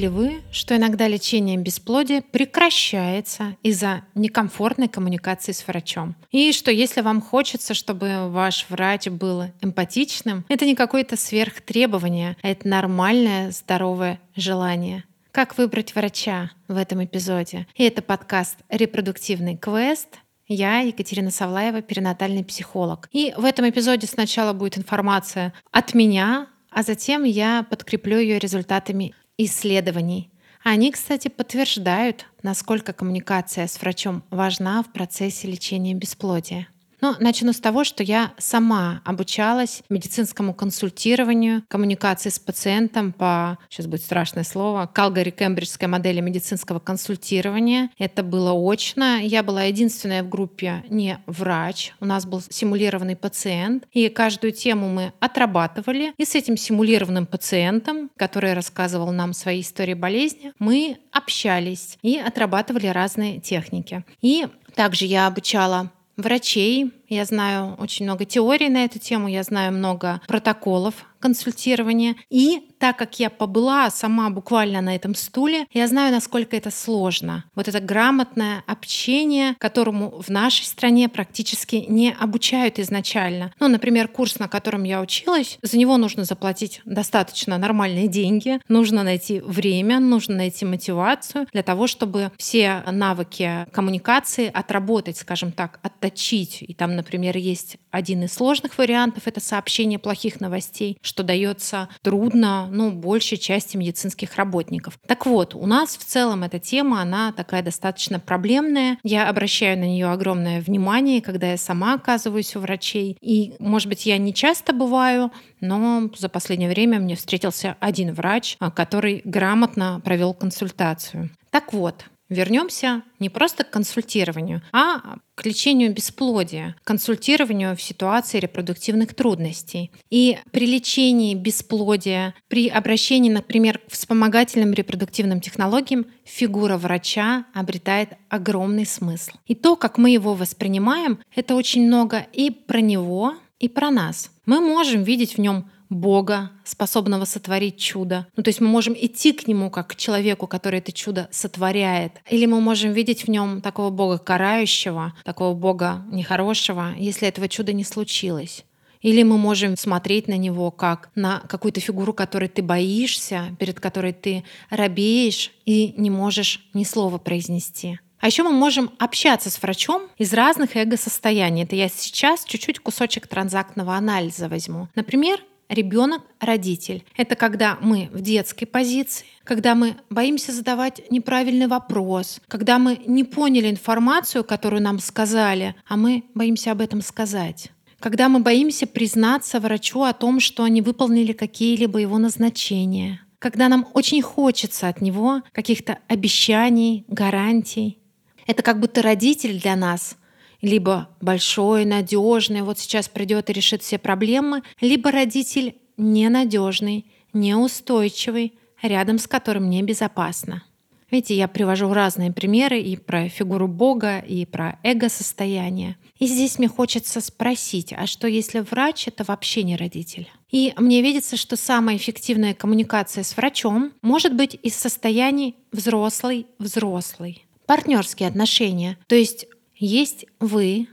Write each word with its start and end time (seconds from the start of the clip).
Ли 0.00 0.08
вы, 0.08 0.40
что 0.50 0.74
иногда 0.74 1.06
лечение 1.08 1.58
бесплодия 1.58 2.22
прекращается 2.22 3.58
из-за 3.62 4.00
некомфортной 4.14 4.88
коммуникации 4.88 5.52
с 5.52 5.66
врачом? 5.66 6.16
И 6.30 6.52
что 6.52 6.70
если 6.70 7.02
вам 7.02 7.20
хочется, 7.20 7.74
чтобы 7.74 8.30
ваш 8.30 8.64
врач 8.70 9.08
был 9.08 9.42
эмпатичным, 9.60 10.46
это 10.48 10.64
не 10.64 10.74
какое-то 10.74 11.18
сверхтребование, 11.18 12.38
а 12.40 12.48
это 12.48 12.66
нормальное, 12.66 13.50
здоровое 13.50 14.18
желание. 14.34 15.04
Как 15.32 15.58
выбрать 15.58 15.94
врача 15.94 16.50
в 16.66 16.78
этом 16.78 17.04
эпизоде? 17.04 17.66
И 17.74 17.84
это 17.84 18.00
подкаст 18.00 18.56
«Репродуктивный 18.70 19.58
квест», 19.58 20.08
я 20.48 20.78
Екатерина 20.78 21.30
Савлаева, 21.30 21.82
перинатальный 21.82 22.42
психолог. 22.42 23.10
И 23.12 23.34
в 23.36 23.44
этом 23.44 23.68
эпизоде 23.68 24.06
сначала 24.06 24.54
будет 24.54 24.78
информация 24.78 25.52
от 25.72 25.92
меня, 25.92 26.46
а 26.70 26.82
затем 26.84 27.24
я 27.24 27.66
подкреплю 27.68 28.18
ее 28.18 28.38
результатами 28.38 29.14
исследований. 29.44 30.30
Они, 30.62 30.90
кстати, 30.92 31.28
подтверждают, 31.28 32.26
насколько 32.42 32.92
коммуникация 32.92 33.66
с 33.66 33.80
врачом 33.80 34.22
важна 34.30 34.82
в 34.82 34.92
процессе 34.92 35.48
лечения 35.48 35.94
бесплодия. 35.94 36.68
Но 37.00 37.16
начну 37.18 37.52
с 37.52 37.60
того, 37.60 37.84
что 37.84 38.02
я 38.02 38.32
сама 38.38 39.00
обучалась 39.04 39.82
медицинскому 39.88 40.54
консультированию, 40.54 41.62
коммуникации 41.68 42.30
с 42.30 42.38
пациентом 42.38 43.12
по, 43.12 43.58
сейчас 43.68 43.86
будет 43.86 44.02
страшное 44.02 44.44
слово, 44.44 44.90
Калгари-Кембриджской 44.92 45.88
модели 45.88 46.20
медицинского 46.20 46.78
консультирования. 46.78 47.90
Это 47.98 48.22
было 48.22 48.52
очно. 48.52 49.20
Я 49.22 49.42
была 49.42 49.64
единственная 49.64 50.22
в 50.22 50.28
группе 50.28 50.84
не 50.88 51.18
врач. 51.26 51.92
У 52.00 52.04
нас 52.04 52.26
был 52.26 52.42
симулированный 52.48 53.16
пациент. 53.16 53.84
И 53.92 54.08
каждую 54.08 54.52
тему 54.52 54.88
мы 54.88 55.12
отрабатывали. 55.20 56.12
И 56.16 56.24
с 56.24 56.34
этим 56.34 56.56
симулированным 56.56 57.26
пациентом, 57.26 58.10
который 58.16 58.52
рассказывал 58.52 59.12
нам 59.12 59.32
свои 59.32 59.60
истории 59.60 59.94
болезни, 59.94 60.52
мы 60.58 60.98
общались 61.12 61.98
и 62.02 62.18
отрабатывали 62.18 62.86
разные 62.86 63.40
техники. 63.40 64.04
И 64.20 64.46
также 64.74 65.06
я 65.06 65.26
обучала 65.26 65.90
врачей. 66.22 66.92
Я 67.08 67.24
знаю 67.24 67.76
очень 67.78 68.04
много 68.04 68.24
теорий 68.24 68.68
на 68.68 68.84
эту 68.84 68.98
тему, 68.98 69.28
я 69.28 69.42
знаю 69.42 69.72
много 69.72 70.20
протоколов 70.26 70.94
консультирования. 71.20 72.16
И 72.30 72.70
так 72.78 72.96
как 72.96 73.20
я 73.20 73.30
побыла 73.30 73.90
сама 73.90 74.30
буквально 74.30 74.80
на 74.80 74.96
этом 74.96 75.14
стуле, 75.14 75.66
я 75.72 75.86
знаю, 75.86 76.12
насколько 76.12 76.56
это 76.56 76.70
сложно. 76.70 77.44
Вот 77.54 77.68
это 77.68 77.80
грамотное 77.80 78.64
общение, 78.66 79.54
которому 79.58 80.20
в 80.20 80.30
нашей 80.30 80.64
стране 80.64 81.08
практически 81.08 81.84
не 81.88 82.12
обучают 82.12 82.78
изначально. 82.78 83.52
Ну, 83.60 83.68
например, 83.68 84.08
курс, 84.08 84.38
на 84.38 84.48
котором 84.48 84.84
я 84.84 85.00
училась, 85.00 85.58
за 85.62 85.78
него 85.78 85.96
нужно 85.98 86.24
заплатить 86.24 86.80
достаточно 86.84 87.58
нормальные 87.58 88.08
деньги, 88.08 88.60
нужно 88.68 89.02
найти 89.02 89.40
время, 89.40 90.00
нужно 90.00 90.36
найти 90.36 90.64
мотивацию 90.64 91.46
для 91.52 91.62
того, 91.62 91.86
чтобы 91.86 92.32
все 92.38 92.82
навыки 92.90 93.66
коммуникации 93.72 94.50
отработать, 94.52 95.18
скажем 95.18 95.52
так, 95.52 95.80
отточить. 95.82 96.62
И 96.62 96.72
там, 96.74 96.96
например, 96.96 97.36
есть 97.36 97.76
один 97.90 98.24
из 98.24 98.32
сложных 98.32 98.78
вариантов— 98.78 99.24
это 99.26 99.40
сообщение 99.40 99.98
плохих 99.98 100.40
новостей, 100.40 100.96
что 101.10 101.24
дается 101.24 101.88
трудно, 102.02 102.68
ну, 102.70 102.92
большей 102.92 103.36
части 103.36 103.76
медицинских 103.76 104.36
работников. 104.36 104.98
Так 105.06 105.26
вот, 105.26 105.56
у 105.56 105.66
нас 105.66 105.96
в 105.96 106.04
целом 106.04 106.44
эта 106.44 106.60
тема, 106.60 107.02
она 107.02 107.32
такая 107.32 107.62
достаточно 107.62 108.20
проблемная. 108.20 108.98
Я 109.02 109.28
обращаю 109.28 109.76
на 109.76 109.84
нее 109.84 110.06
огромное 110.06 110.60
внимание, 110.60 111.20
когда 111.20 111.50
я 111.50 111.56
сама 111.56 111.94
оказываюсь 111.94 112.54
у 112.54 112.60
врачей. 112.60 113.18
И, 113.20 113.54
может 113.58 113.88
быть, 113.88 114.06
я 114.06 114.18
не 114.18 114.32
часто 114.32 114.72
бываю, 114.72 115.32
но 115.60 116.08
за 116.16 116.28
последнее 116.28 116.70
время 116.70 117.00
мне 117.00 117.16
встретился 117.16 117.76
один 117.80 118.14
врач, 118.14 118.56
который 118.76 119.20
грамотно 119.24 120.00
провел 120.04 120.32
консультацию. 120.32 121.30
Так 121.50 121.72
вот, 121.72 122.04
Вернемся 122.30 123.02
не 123.18 123.28
просто 123.28 123.64
к 123.64 123.70
консультированию, 123.70 124.62
а 124.72 125.16
к 125.34 125.44
лечению 125.44 125.92
бесплодия, 125.92 126.76
консультированию 126.84 127.76
в 127.76 127.82
ситуации 127.82 128.38
репродуктивных 128.38 129.14
трудностей. 129.14 129.90
И 130.10 130.38
при 130.52 130.66
лечении 130.66 131.34
бесплодия, 131.34 132.34
при 132.46 132.68
обращении, 132.68 133.30
например, 133.30 133.78
к 133.78 133.90
вспомогательным 133.90 134.72
репродуктивным 134.72 135.40
технологиям, 135.40 136.06
фигура 136.24 136.76
врача 136.76 137.46
обретает 137.52 138.10
огромный 138.28 138.86
смысл. 138.86 139.32
И 139.46 139.56
то, 139.56 139.74
как 139.74 139.98
мы 139.98 140.10
его 140.10 140.34
воспринимаем, 140.34 141.18
это 141.34 141.56
очень 141.56 141.86
много 141.86 142.26
и 142.32 142.50
про 142.50 142.80
него, 142.80 143.34
и 143.58 143.68
про 143.68 143.90
нас. 143.90 144.30
Мы 144.46 144.60
можем 144.60 145.02
видеть 145.02 145.34
в 145.34 145.40
нем 145.40 145.68
Бога, 145.90 146.52
способного 146.64 147.24
сотворить 147.24 147.78
чудо. 147.78 148.26
Ну, 148.36 148.42
то 148.42 148.48
есть 148.48 148.60
мы 148.60 148.68
можем 148.68 148.94
идти 148.94 149.32
к 149.32 149.46
Нему 149.46 149.70
как 149.70 149.88
к 149.88 149.96
человеку, 149.96 150.46
который 150.46 150.78
это 150.78 150.92
чудо 150.92 151.28
сотворяет. 151.32 152.12
Или 152.30 152.46
мы 152.46 152.60
можем 152.60 152.92
видеть 152.92 153.24
в 153.24 153.28
нем 153.28 153.60
такого 153.60 153.90
Бога 153.90 154.18
карающего, 154.18 155.14
такого 155.24 155.54
Бога 155.54 156.04
нехорошего, 156.10 156.94
если 156.96 157.28
этого 157.28 157.48
чуда 157.48 157.72
не 157.72 157.84
случилось. 157.84 158.64
Или 159.02 159.22
мы 159.22 159.38
можем 159.38 159.76
смотреть 159.76 160.28
на 160.28 160.36
него 160.36 160.70
как 160.70 161.10
на 161.14 161.40
какую-то 161.40 161.80
фигуру, 161.80 162.12
которой 162.12 162.48
ты 162.48 162.62
боишься, 162.62 163.56
перед 163.58 163.80
которой 163.80 164.12
ты 164.12 164.44
робеешь 164.68 165.50
и 165.64 165.94
не 165.96 166.10
можешь 166.10 166.68
ни 166.74 166.84
слова 166.84 167.18
произнести. 167.18 167.98
А 168.20 168.26
еще 168.26 168.42
мы 168.42 168.52
можем 168.52 168.90
общаться 168.98 169.50
с 169.50 169.60
врачом 169.62 170.02
из 170.18 170.34
разных 170.34 170.76
эго-состояний. 170.76 171.62
Это 171.62 171.74
я 171.74 171.88
сейчас 171.88 172.44
чуть-чуть 172.44 172.78
кусочек 172.78 173.26
транзактного 173.26 173.94
анализа 173.94 174.48
возьму. 174.48 174.88
Например, 174.94 175.40
ребенок-родитель. 175.70 177.04
Это 177.16 177.36
когда 177.36 177.78
мы 177.80 178.10
в 178.12 178.20
детской 178.20 178.66
позиции, 178.66 179.24
когда 179.44 179.74
мы 179.74 179.96
боимся 180.10 180.52
задавать 180.52 181.10
неправильный 181.10 181.68
вопрос, 181.68 182.40
когда 182.48 182.78
мы 182.78 183.00
не 183.06 183.24
поняли 183.24 183.70
информацию, 183.70 184.44
которую 184.44 184.82
нам 184.82 184.98
сказали, 184.98 185.74
а 185.88 185.96
мы 185.96 186.24
боимся 186.34 186.72
об 186.72 186.82
этом 186.82 187.00
сказать 187.00 187.70
когда 188.00 188.30
мы 188.30 188.40
боимся 188.40 188.86
признаться 188.86 189.60
врачу 189.60 190.02
о 190.02 190.14
том, 190.14 190.40
что 190.40 190.64
они 190.64 190.80
выполнили 190.80 191.32
какие-либо 191.34 191.98
его 191.98 192.16
назначения, 192.16 193.20
когда 193.38 193.68
нам 193.68 193.86
очень 193.92 194.22
хочется 194.22 194.88
от 194.88 195.02
него 195.02 195.42
каких-то 195.52 195.98
обещаний, 196.08 197.04
гарантий. 197.08 197.98
Это 198.46 198.62
как 198.62 198.80
будто 198.80 199.02
родитель 199.02 199.60
для 199.60 199.76
нас 199.76 200.16
либо 200.62 201.08
большой, 201.20 201.84
надежный, 201.84 202.62
вот 202.62 202.78
сейчас 202.78 203.08
придет 203.08 203.50
и 203.50 203.52
решит 203.52 203.82
все 203.82 203.98
проблемы, 203.98 204.62
либо 204.80 205.10
родитель 205.10 205.74
ненадежный, 205.96 207.06
неустойчивый, 207.32 208.54
рядом 208.82 209.18
с 209.18 209.26
которым 209.26 209.68
небезопасно. 209.68 210.62
Видите, 211.10 211.34
я 211.34 211.48
привожу 211.48 211.92
разные 211.92 212.32
примеры 212.32 212.80
и 212.80 212.96
про 212.96 213.28
фигуру 213.28 213.66
Бога, 213.66 214.18
и 214.18 214.46
про 214.46 214.78
эго-состояние. 214.84 215.96
И 216.20 216.26
здесь 216.26 216.58
мне 216.58 216.68
хочется 216.68 217.20
спросить, 217.20 217.92
а 217.92 218.06
что 218.06 218.28
если 218.28 218.60
врач— 218.60 219.06
это 219.08 219.24
вообще 219.24 219.64
не 219.64 219.76
родитель? 219.76 220.30
И 220.50 220.72
мне 220.76 221.02
видится, 221.02 221.36
что 221.36 221.56
самая 221.56 221.96
эффективная 221.96 222.54
коммуникация 222.54 223.24
с 223.24 223.36
врачом 223.36 223.92
может 224.02 224.34
быть 224.34 224.56
из 224.62 224.76
состояний 224.76 225.56
взрослый-взрослый. 225.72 227.44
Партнерские 227.66 228.28
отношения. 228.28 228.98
То 229.06 229.14
есть 229.14 229.46
есть 229.80 230.26
вы, 230.38 230.88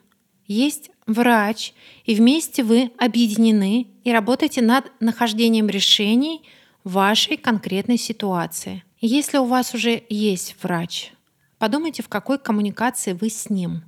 есть 0.47 0.89
врач, 1.05 1.73
и 2.05 2.15
вместе 2.15 2.63
вы 2.63 2.91
объединены 2.97 3.87
и 4.03 4.11
работаете 4.11 4.61
над 4.61 4.91
нахождением 5.01 5.67
решений 5.67 6.41
вашей 6.83 7.37
конкретной 7.37 7.97
ситуации. 7.97 8.83
Если 8.99 9.37
у 9.37 9.45
вас 9.45 9.75
уже 9.75 10.03
есть 10.09 10.55
врач, 10.63 11.11
подумайте, 11.59 12.01
в 12.01 12.07
какой 12.07 12.39
коммуникации 12.39 13.11
вы 13.11 13.29
с 13.29 13.49
ним, 13.49 13.83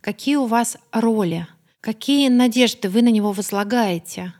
какие 0.00 0.36
у 0.36 0.46
вас 0.46 0.78
роли, 0.90 1.46
какие 1.82 2.28
надежды 2.28 2.88
вы 2.88 3.02
на 3.02 3.10
него 3.10 3.32
возлагаете, 3.32 4.32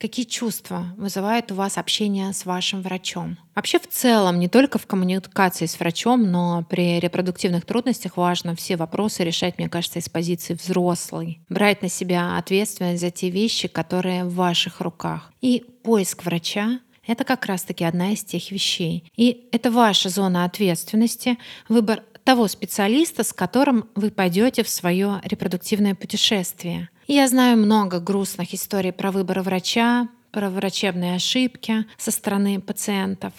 Какие 0.00 0.24
чувства 0.24 0.86
вызывает 0.96 1.52
у 1.52 1.54
вас 1.54 1.76
общение 1.76 2.32
с 2.32 2.46
вашим 2.46 2.80
врачом? 2.80 3.36
Вообще 3.54 3.78
в 3.78 3.86
целом, 3.86 4.38
не 4.38 4.48
только 4.48 4.78
в 4.78 4.86
коммуникации 4.86 5.66
с 5.66 5.78
врачом, 5.78 6.30
но 6.30 6.64
при 6.70 6.98
репродуктивных 6.98 7.66
трудностях 7.66 8.16
важно 8.16 8.56
все 8.56 8.76
вопросы 8.76 9.24
решать, 9.24 9.58
мне 9.58 9.68
кажется, 9.68 9.98
из 9.98 10.08
позиции 10.08 10.54
взрослой. 10.54 11.42
Брать 11.50 11.82
на 11.82 11.90
себя 11.90 12.38
ответственность 12.38 13.02
за 13.02 13.10
те 13.10 13.28
вещи, 13.28 13.68
которые 13.68 14.24
в 14.24 14.34
ваших 14.36 14.80
руках. 14.80 15.30
И 15.42 15.66
поиск 15.82 16.24
врача 16.24 16.80
это 17.06 17.24
как 17.24 17.46
раз-таки 17.46 17.84
одна 17.84 18.12
из 18.12 18.22
тех 18.22 18.52
вещей. 18.52 19.10
И 19.16 19.48
это 19.52 19.70
ваша 19.70 20.08
зона 20.08 20.44
ответственности, 20.44 21.38
выбор 21.68 22.04
того 22.30 22.46
специалиста, 22.46 23.24
с 23.24 23.32
которым 23.32 23.88
вы 23.96 24.12
пойдете 24.12 24.62
в 24.62 24.68
свое 24.68 25.20
репродуктивное 25.24 25.96
путешествие. 25.96 26.88
Я 27.08 27.26
знаю 27.26 27.56
много 27.56 27.98
грустных 27.98 28.54
историй 28.54 28.92
про 28.92 29.10
выбор 29.10 29.40
врача, 29.40 30.08
про 30.30 30.48
врачебные 30.48 31.16
ошибки 31.16 31.86
со 31.98 32.12
стороны 32.12 32.60
пациентов. 32.60 33.32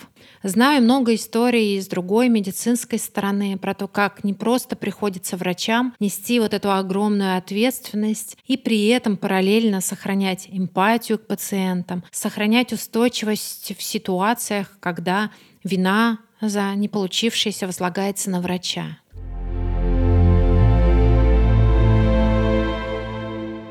Знаю 0.44 0.84
много 0.84 1.16
историй 1.16 1.82
с 1.82 1.88
другой 1.88 2.28
медицинской 2.28 3.00
стороны 3.00 3.58
про 3.58 3.74
то, 3.74 3.88
как 3.88 4.26
не 4.26 4.34
просто 4.34 4.76
приходится 4.76 5.38
врачам 5.38 5.96
нести 6.02 6.42
вот 6.42 6.54
эту 6.54 6.74
огромную 6.74 7.38
ответственность 7.38 8.36
и 8.46 8.58
при 8.58 8.88
этом 8.88 9.16
параллельно 9.16 9.80
сохранять 9.80 10.50
эмпатию 10.52 11.18
к 11.18 11.28
пациентам, 11.28 12.04
сохранять 12.12 12.74
устойчивость 12.74 13.74
в 13.78 13.82
ситуациях, 13.82 14.68
когда 14.82 15.32
вина 15.64 16.20
за 16.42 16.74
не 16.76 16.90
получившееся 16.90 17.68
возлагается 17.68 18.30
на 18.30 18.42
врача. 18.42 18.98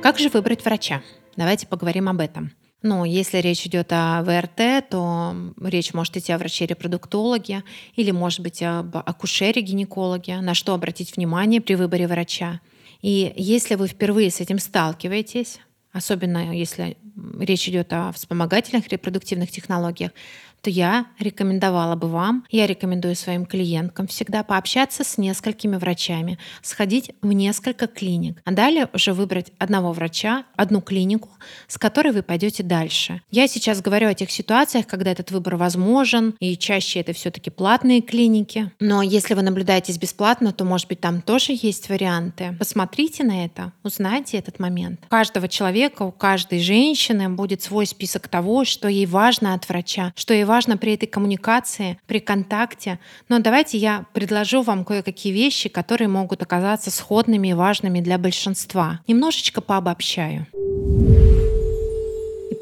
Как 0.02 0.18
же 0.18 0.30
выбрать 0.30 0.64
врача? 0.64 1.02
Давайте 1.36 1.66
поговорим 1.66 2.08
об 2.08 2.20
этом. 2.20 2.52
Ну, 2.82 3.04
если 3.04 3.38
речь 3.38 3.66
идет 3.66 3.88
о 3.90 4.22
ВРТ, 4.22 4.88
то 4.88 5.34
речь 5.60 5.92
может 5.92 6.16
идти 6.16 6.32
о 6.32 6.38
враче-репродуктологе 6.38 7.62
или, 7.94 8.10
может 8.10 8.40
быть, 8.40 8.62
об 8.62 8.96
акушере-гинекологе, 8.96 10.40
на 10.40 10.54
что 10.54 10.72
обратить 10.72 11.14
внимание 11.14 11.60
при 11.60 11.74
выборе 11.74 12.06
врача. 12.06 12.60
И 13.02 13.34
если 13.36 13.74
вы 13.74 13.86
впервые 13.86 14.30
с 14.30 14.40
этим 14.40 14.58
сталкиваетесь, 14.58 15.60
особенно 15.92 16.54
если 16.54 16.96
речь 17.38 17.68
идет 17.68 17.92
о 17.92 18.12
вспомогательных 18.12 18.88
репродуктивных 18.88 19.50
технологиях, 19.50 20.12
то 20.62 20.70
я 20.70 21.06
рекомендовала 21.18 21.96
бы 21.96 22.08
вам, 22.08 22.44
я 22.50 22.66
рекомендую 22.66 23.16
своим 23.16 23.46
клиенткам 23.46 24.06
всегда 24.06 24.42
пообщаться 24.42 25.04
с 25.04 25.18
несколькими 25.18 25.76
врачами, 25.76 26.38
сходить 26.62 27.12
в 27.22 27.32
несколько 27.32 27.86
клиник, 27.86 28.40
а 28.44 28.52
далее 28.52 28.88
уже 28.92 29.12
выбрать 29.12 29.52
одного 29.58 29.92
врача, 29.92 30.44
одну 30.56 30.80
клинику, 30.80 31.30
с 31.66 31.78
которой 31.78 32.12
вы 32.12 32.22
пойдете 32.22 32.62
дальше. 32.62 33.22
Я 33.30 33.48
сейчас 33.48 33.80
говорю 33.80 34.08
о 34.08 34.14
тех 34.14 34.30
ситуациях, 34.30 34.86
когда 34.86 35.10
этот 35.10 35.30
выбор 35.30 35.56
возможен, 35.56 36.34
и 36.40 36.56
чаще 36.56 37.00
это 37.00 37.12
все-таки 37.12 37.50
платные 37.50 38.02
клиники. 38.02 38.70
Но 38.80 39.02
если 39.02 39.34
вы 39.34 39.42
наблюдаетесь 39.42 39.98
бесплатно, 39.98 40.52
то, 40.52 40.64
может 40.64 40.88
быть, 40.88 41.00
там 41.00 41.22
тоже 41.22 41.52
есть 41.54 41.88
варианты. 41.88 42.54
Посмотрите 42.58 43.24
на 43.24 43.44
это, 43.44 43.72
узнайте 43.82 44.38
этот 44.38 44.58
момент. 44.58 45.00
У 45.04 45.08
каждого 45.08 45.48
человека, 45.48 46.02
у 46.02 46.12
каждой 46.12 46.60
женщины 46.60 47.28
будет 47.28 47.62
свой 47.62 47.86
список 47.86 48.28
того, 48.28 48.64
что 48.64 48.88
ей 48.88 49.06
важно 49.06 49.54
от 49.54 49.68
врача, 49.68 50.12
что 50.16 50.34
ей 50.34 50.44
важно 50.50 50.76
при 50.76 50.94
этой 50.94 51.06
коммуникации, 51.06 51.98
при 52.06 52.18
контакте. 52.20 52.98
Но 53.28 53.38
давайте 53.38 53.78
я 53.78 54.04
предложу 54.12 54.62
вам 54.62 54.84
кое-какие 54.84 55.32
вещи, 55.32 55.68
которые 55.68 56.08
могут 56.08 56.42
оказаться 56.42 56.90
сходными 56.90 57.48
и 57.48 57.54
важными 57.54 58.00
для 58.00 58.18
большинства. 58.18 59.00
Немножечко 59.06 59.60
пообобщаю. 59.60 60.46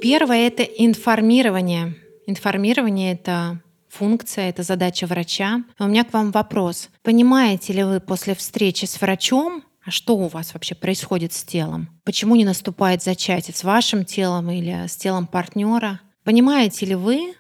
Первое— 0.01 0.47
это 0.49 0.63
информирование. 0.63 1.95
Информирование— 2.27 3.13
это 3.15 3.61
функция, 3.89 4.51
это 4.51 4.63
задача 4.63 5.07
врача. 5.07 5.65
у 5.79 5.87
меня 5.87 6.05
к 6.05 6.13
вам 6.13 6.31
вопрос. 6.31 6.91
Понимаете 7.03 7.73
ли 7.73 7.83
вы 7.83 8.01
после 8.01 8.35
встречи 8.35 8.85
с 8.85 9.01
врачом, 9.01 9.65
а 9.85 9.91
что 9.91 10.17
у 10.17 10.29
вас 10.29 10.53
вообще 10.53 10.75
происходит 10.75 11.33
с 11.33 11.43
телом? 11.43 11.89
Почему 12.05 12.37
не 12.37 12.45
наступает 12.45 13.03
зачатие 13.03 13.55
с 13.57 13.65
вашим 13.65 14.05
телом 14.05 14.51
или 14.51 14.87
с 14.87 14.97
телом 14.97 15.27
партнера? 15.27 16.01
Понимаете 16.25 16.85
ли 16.85 16.95
вы, 16.95 17.35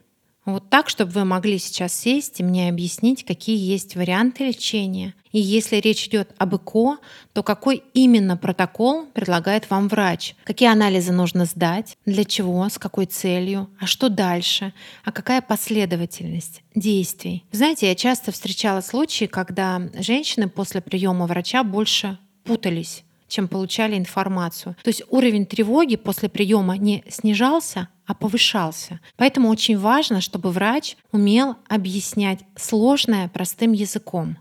вот 0.52 0.68
так, 0.70 0.88
чтобы 0.88 1.12
вы 1.12 1.24
могли 1.24 1.58
сейчас 1.58 1.92
сесть 1.94 2.40
и 2.40 2.42
мне 2.42 2.68
объяснить, 2.68 3.24
какие 3.24 3.58
есть 3.58 3.96
варианты 3.96 4.46
лечения. 4.46 5.14
И 5.32 5.38
если 5.38 5.76
речь 5.76 6.06
идет 6.06 6.30
об 6.38 6.56
ЭКО, 6.56 6.98
то 7.32 7.42
какой 7.42 7.82
именно 7.94 8.36
протокол 8.36 9.06
предлагает 9.06 9.68
вам 9.70 9.88
врач? 9.88 10.34
Какие 10.44 10.70
анализы 10.70 11.12
нужно 11.12 11.44
сдать? 11.44 11.96
Для 12.06 12.24
чего? 12.24 12.68
С 12.68 12.78
какой 12.78 13.06
целью? 13.06 13.68
А 13.78 13.86
что 13.86 14.08
дальше? 14.08 14.72
А 15.04 15.12
какая 15.12 15.42
последовательность 15.42 16.62
действий? 16.74 17.44
Знаете, 17.52 17.88
я 17.88 17.94
часто 17.94 18.32
встречала 18.32 18.80
случаи, 18.80 19.26
когда 19.26 19.82
женщины 19.98 20.48
после 20.48 20.80
приема 20.80 21.26
врача 21.26 21.62
больше 21.62 22.18
путались 22.44 23.04
чем 23.28 23.46
получали 23.46 23.96
информацию. 23.96 24.74
То 24.82 24.88
есть 24.88 25.02
уровень 25.10 25.46
тревоги 25.46 25.96
после 25.96 26.28
приема 26.30 26.78
не 26.78 27.04
снижался, 27.08 27.88
а 28.08 28.14
повышался. 28.14 29.00
Поэтому 29.16 29.50
очень 29.50 29.78
важно, 29.78 30.20
чтобы 30.20 30.50
врач 30.50 30.96
умел 31.12 31.56
объяснять 31.68 32.40
сложное 32.56 33.28
простым 33.28 33.72
языком. 33.72 34.38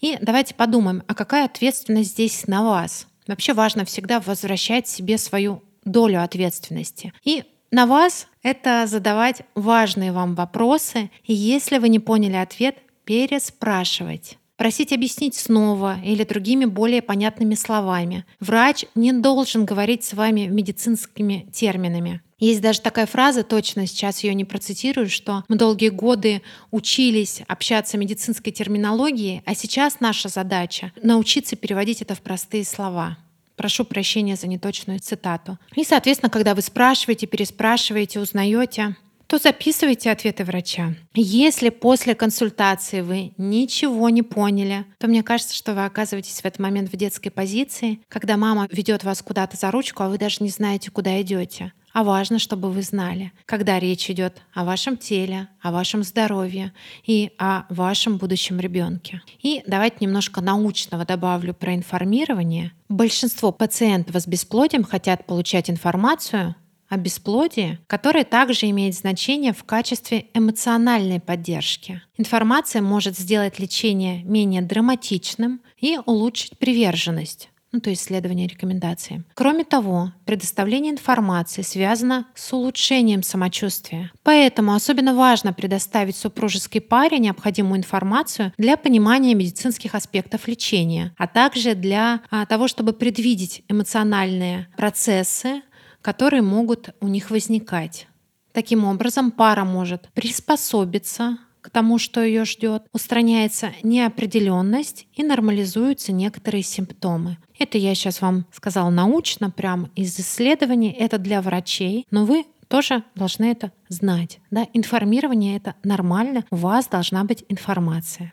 И 0.00 0.18
давайте 0.20 0.54
подумаем, 0.54 1.02
а 1.06 1.14
какая 1.14 1.44
ответственность 1.44 2.12
здесь 2.12 2.46
на 2.46 2.64
вас? 2.64 3.06
Вообще 3.28 3.52
важно 3.52 3.84
всегда 3.84 4.18
возвращать 4.18 4.88
себе 4.88 5.18
свою 5.18 5.62
долю 5.84 6.22
ответственности. 6.22 7.12
И 7.22 7.44
на 7.70 7.86
вас 7.86 8.26
это 8.42 8.86
задавать 8.86 9.42
важные 9.54 10.12
вам 10.12 10.34
вопросы, 10.34 11.10
и 11.24 11.34
если 11.34 11.78
вы 11.78 11.90
не 11.90 11.98
поняли 11.98 12.36
ответ, 12.36 12.76
переспрашивать 13.04 14.38
просить 14.62 14.92
объяснить 14.92 15.34
снова 15.34 15.96
или 16.04 16.22
другими 16.22 16.66
более 16.66 17.02
понятными 17.02 17.56
словами. 17.56 18.24
Врач 18.38 18.84
не 18.94 19.12
должен 19.12 19.64
говорить 19.64 20.04
с 20.04 20.12
вами 20.12 20.42
медицинскими 20.42 21.48
терминами. 21.52 22.20
Есть 22.42 22.60
даже 22.60 22.80
такая 22.80 23.06
фраза, 23.06 23.44
точно 23.44 23.86
сейчас 23.86 24.24
ее 24.24 24.34
не 24.34 24.44
процитирую, 24.44 25.08
что 25.08 25.44
мы 25.46 25.54
долгие 25.54 25.90
годы 25.90 26.42
учились 26.72 27.40
общаться 27.46 27.96
медицинской 27.96 28.52
терминологией, 28.52 29.42
а 29.46 29.54
сейчас 29.54 30.00
наша 30.00 30.28
задача 30.28 30.90
научиться 31.00 31.54
переводить 31.54 32.02
это 32.02 32.16
в 32.16 32.20
простые 32.20 32.64
слова. 32.64 33.16
Прошу 33.54 33.84
прощения 33.84 34.34
за 34.34 34.48
неточную 34.48 34.98
цитату. 34.98 35.56
И, 35.76 35.84
соответственно, 35.84 36.30
когда 36.30 36.56
вы 36.56 36.62
спрашиваете, 36.62 37.28
переспрашиваете, 37.28 38.18
узнаете, 38.18 38.96
то 39.28 39.38
записывайте 39.38 40.10
ответы 40.10 40.44
врача. 40.44 40.96
Если 41.14 41.68
после 41.68 42.16
консультации 42.16 43.02
вы 43.02 43.34
ничего 43.38 44.08
не 44.08 44.22
поняли, 44.22 44.84
то 44.98 45.06
мне 45.06 45.22
кажется, 45.22 45.54
что 45.54 45.74
вы 45.74 45.84
оказываетесь 45.84 46.40
в 46.40 46.44
этот 46.44 46.58
момент 46.58 46.92
в 46.92 46.96
детской 46.96 47.30
позиции, 47.30 48.00
когда 48.08 48.36
мама 48.36 48.66
ведет 48.72 49.04
вас 49.04 49.22
куда-то 49.22 49.56
за 49.56 49.70
ручку, 49.70 50.02
а 50.02 50.08
вы 50.08 50.18
даже 50.18 50.38
не 50.40 50.50
знаете, 50.50 50.90
куда 50.90 51.22
идете. 51.22 51.72
А 51.92 52.04
важно, 52.04 52.38
чтобы 52.38 52.70
вы 52.70 52.82
знали, 52.82 53.32
когда 53.44 53.78
речь 53.78 54.10
идет 54.10 54.40
о 54.54 54.64
вашем 54.64 54.96
теле, 54.96 55.48
о 55.60 55.72
вашем 55.72 56.02
здоровье 56.02 56.72
и 57.04 57.32
о 57.38 57.64
вашем 57.68 58.16
будущем 58.16 58.58
ребенке. 58.60 59.20
И 59.42 59.62
давайте 59.66 59.98
немножко 60.00 60.40
научного 60.40 61.04
добавлю 61.04 61.52
про 61.52 61.74
информирование. 61.74 62.72
Большинство 62.88 63.52
пациентов 63.52 64.16
с 64.16 64.26
бесплодием 64.26 64.84
хотят 64.84 65.26
получать 65.26 65.68
информацию 65.68 66.54
о 66.88 66.96
бесплодии, 66.98 67.78
которое 67.86 68.24
также 68.24 68.68
имеет 68.68 68.94
значение 68.94 69.54
в 69.54 69.64
качестве 69.64 70.26
эмоциональной 70.34 71.20
поддержки. 71.20 72.02
Информация 72.18 72.82
может 72.82 73.18
сделать 73.18 73.58
лечение 73.58 74.22
менее 74.24 74.60
драматичным 74.60 75.62
и 75.78 75.98
улучшить 76.04 76.58
приверженность 76.58 77.48
ну, 77.72 77.80
то 77.80 77.90
есть 77.90 78.02
следование 78.02 78.46
рекомендациям. 78.46 79.24
Кроме 79.34 79.64
того, 79.64 80.12
предоставление 80.26 80.92
информации 80.92 81.62
связано 81.62 82.26
с 82.34 82.52
улучшением 82.52 83.22
самочувствия. 83.22 84.12
Поэтому 84.22 84.74
особенно 84.74 85.14
важно 85.14 85.54
предоставить 85.54 86.16
супружеской 86.16 86.82
паре 86.82 87.18
необходимую 87.18 87.78
информацию 87.78 88.52
для 88.58 88.76
понимания 88.76 89.34
медицинских 89.34 89.94
аспектов 89.94 90.46
лечения, 90.48 91.14
а 91.16 91.26
также 91.26 91.74
для 91.74 92.20
а, 92.30 92.44
того, 92.44 92.68
чтобы 92.68 92.92
предвидеть 92.92 93.62
эмоциональные 93.68 94.68
процессы, 94.76 95.62
которые 96.02 96.42
могут 96.42 96.90
у 97.00 97.08
них 97.08 97.30
возникать. 97.30 98.06
Таким 98.52 98.84
образом, 98.84 99.30
пара 99.30 99.64
может 99.64 100.10
приспособиться 100.12 101.38
к 101.62 101.70
тому, 101.70 101.98
что 101.98 102.22
ее 102.22 102.44
ждет, 102.44 102.82
устраняется 102.92 103.72
неопределенность 103.82 105.06
и 105.14 105.22
нормализуются 105.22 106.12
некоторые 106.12 106.62
симптомы. 106.62 107.38
Это 107.58 107.78
я 107.78 107.94
сейчас 107.94 108.20
вам 108.20 108.44
сказала 108.52 108.90
научно, 108.90 109.50
прям 109.50 109.90
из 109.94 110.18
исследований, 110.18 110.94
это 110.98 111.18
для 111.18 111.40
врачей, 111.40 112.06
но 112.10 112.26
вы 112.26 112.44
тоже 112.68 113.04
должны 113.14 113.50
это 113.50 113.70
знать. 113.88 114.40
Да? 114.50 114.66
Информирование 114.72 115.56
это 115.56 115.74
нормально, 115.84 116.44
у 116.50 116.56
вас 116.56 116.88
должна 116.88 117.24
быть 117.24 117.44
информация. 117.48 118.32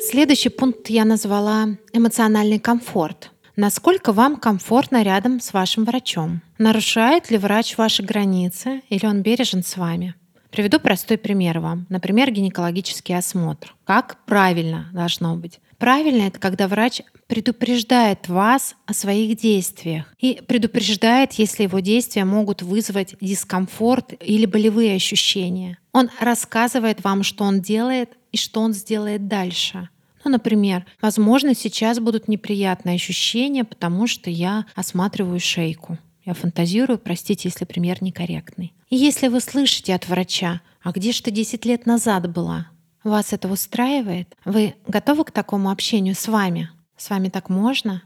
Следующий 0.00 0.48
пункт 0.48 0.88
я 0.90 1.04
назвала 1.04 1.68
эмоциональный 1.92 2.58
комфорт. 2.58 3.30
Насколько 3.56 4.12
вам 4.12 4.36
комфортно 4.36 5.02
рядом 5.02 5.40
с 5.40 5.52
вашим 5.52 5.84
врачом? 5.84 6.42
Нарушает 6.58 7.30
ли 7.30 7.38
врач 7.38 7.76
ваши 7.76 8.02
границы 8.02 8.82
или 8.88 9.06
он 9.06 9.22
бережен 9.22 9.62
с 9.62 9.76
вами? 9.76 10.14
Приведу 10.52 10.78
простой 10.78 11.16
пример 11.16 11.60
вам. 11.60 11.86
Например, 11.88 12.30
гинекологический 12.30 13.16
осмотр. 13.16 13.74
Как 13.84 14.22
правильно 14.26 14.90
должно 14.92 15.34
быть? 15.34 15.60
Правильно 15.78 16.24
это 16.24 16.38
когда 16.38 16.68
врач 16.68 17.00
предупреждает 17.26 18.28
вас 18.28 18.76
о 18.84 18.92
своих 18.92 19.38
действиях 19.38 20.14
и 20.18 20.42
предупреждает, 20.46 21.32
если 21.32 21.62
его 21.62 21.80
действия 21.80 22.26
могут 22.26 22.60
вызвать 22.60 23.16
дискомфорт 23.20 24.12
или 24.20 24.44
болевые 24.44 24.94
ощущения. 24.94 25.78
Он 25.92 26.10
рассказывает 26.20 27.02
вам, 27.02 27.22
что 27.22 27.44
он 27.44 27.62
делает 27.62 28.10
и 28.30 28.36
что 28.36 28.60
он 28.60 28.74
сделает 28.74 29.28
дальше. 29.28 29.88
Ну, 30.22 30.30
например, 30.30 30.84
возможно, 31.00 31.54
сейчас 31.54 31.98
будут 31.98 32.28
неприятные 32.28 32.96
ощущения, 32.96 33.64
потому 33.64 34.06
что 34.06 34.28
я 34.28 34.66
осматриваю 34.74 35.40
шейку. 35.40 35.98
Я 36.24 36.34
фантазирую, 36.34 36.98
простите, 36.98 37.48
если 37.48 37.64
пример 37.64 38.02
некорректный. 38.02 38.72
И 38.88 38.96
если 38.96 39.28
вы 39.28 39.40
слышите 39.40 39.94
от 39.94 40.08
врача, 40.08 40.60
а 40.82 40.92
где 40.92 41.12
же 41.12 41.22
ты 41.22 41.30
10 41.30 41.64
лет 41.64 41.86
назад 41.86 42.30
была? 42.30 42.68
Вас 43.02 43.32
это 43.32 43.48
устраивает? 43.48 44.36
Вы 44.44 44.74
готовы 44.86 45.24
к 45.24 45.32
такому 45.32 45.70
общению 45.70 46.14
с 46.14 46.28
вами? 46.28 46.70
С 46.96 47.10
вами 47.10 47.28
так 47.28 47.48
можно? 47.48 48.02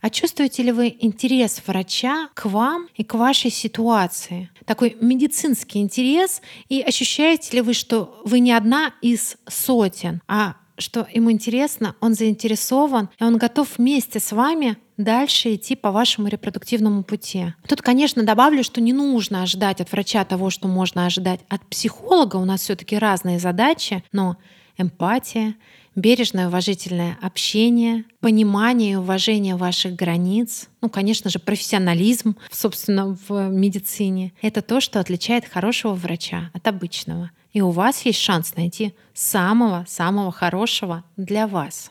А 0.00 0.10
чувствуете 0.10 0.62
ли 0.62 0.72
вы 0.72 0.96
интерес 1.00 1.60
врача 1.66 2.28
к 2.34 2.46
вам 2.46 2.88
и 2.94 3.02
к 3.02 3.14
вашей 3.14 3.50
ситуации? 3.50 4.48
Такой 4.64 4.96
медицинский 5.00 5.80
интерес. 5.80 6.40
И 6.68 6.80
ощущаете 6.80 7.56
ли 7.56 7.62
вы, 7.62 7.74
что 7.74 8.20
вы 8.24 8.38
не 8.40 8.52
одна 8.52 8.94
из 9.02 9.36
сотен, 9.48 10.22
а 10.28 10.54
что 10.78 11.06
ему 11.12 11.30
интересно, 11.30 11.94
он 12.00 12.14
заинтересован, 12.14 13.08
и 13.18 13.24
он 13.24 13.36
готов 13.36 13.78
вместе 13.78 14.20
с 14.20 14.32
вами 14.32 14.76
дальше 14.96 15.54
идти 15.54 15.76
по 15.76 15.90
вашему 15.90 16.28
репродуктивному 16.28 17.02
пути. 17.02 17.54
Тут, 17.66 17.82
конечно, 17.82 18.24
добавлю, 18.24 18.64
что 18.64 18.80
не 18.80 18.92
нужно 18.92 19.42
ожидать 19.42 19.80
от 19.80 19.92
врача 19.92 20.24
того, 20.24 20.50
что 20.50 20.68
можно 20.68 21.06
ожидать 21.06 21.40
от 21.48 21.64
психолога. 21.66 22.36
У 22.36 22.44
нас 22.44 22.62
все-таки 22.62 22.98
разные 22.98 23.38
задачи, 23.38 24.02
но 24.12 24.36
эмпатия, 24.76 25.54
бережное 25.98 26.46
уважительное 26.46 27.18
общение, 27.20 28.04
понимание 28.20 28.92
и 28.92 28.96
уважение 28.96 29.56
ваших 29.56 29.94
границ, 29.94 30.68
ну, 30.80 30.88
конечно 30.88 31.28
же, 31.28 31.38
профессионализм, 31.38 32.36
собственно, 32.50 33.18
в 33.28 33.48
медицине. 33.48 34.32
Это 34.40 34.62
то, 34.62 34.80
что 34.80 35.00
отличает 35.00 35.46
хорошего 35.46 35.94
врача 35.94 36.50
от 36.54 36.66
обычного. 36.68 37.30
И 37.52 37.60
у 37.60 37.70
вас 37.70 38.02
есть 38.02 38.20
шанс 38.20 38.54
найти 38.56 38.94
самого-самого 39.12 40.30
хорошего 40.30 41.04
для 41.16 41.48
вас. 41.48 41.90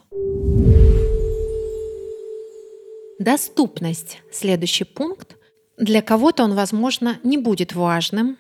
Доступность. 3.20 4.20
Следующий 4.32 4.86
пункт. 4.86 5.36
Для 5.78 6.02
кого-то 6.02 6.44
он, 6.44 6.54
возможно, 6.54 7.20
не 7.24 7.38
будет 7.38 7.74
важным, 7.76 8.38